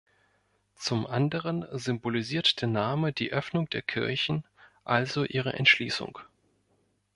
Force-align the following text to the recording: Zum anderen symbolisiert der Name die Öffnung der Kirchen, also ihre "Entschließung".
Zum 0.77 1.05
anderen 1.05 1.63
symbolisiert 1.77 2.59
der 2.61 2.67
Name 2.69 3.13
die 3.13 3.31
Öffnung 3.31 3.69
der 3.69 3.83
Kirchen, 3.83 4.43
also 4.83 5.25
ihre 5.25 5.53
"Entschließung". 5.53 6.17